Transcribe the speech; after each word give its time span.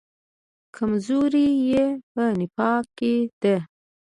کمزوري 0.75 1.47
یې 1.69 1.85
په 2.11 2.23
نفاق 2.39 2.85
کې 2.97 3.13
ده. 3.41 3.57